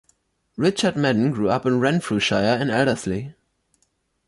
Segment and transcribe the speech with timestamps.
[0.57, 3.35] Richard Madden grew up in Renfrewshire in Elderslie.